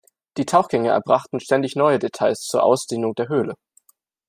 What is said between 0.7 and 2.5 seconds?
erbrachten ständig neue Details